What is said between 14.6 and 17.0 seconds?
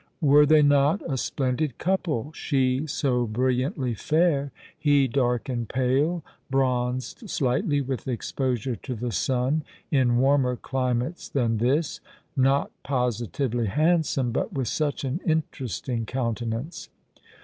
such an interesting countenance.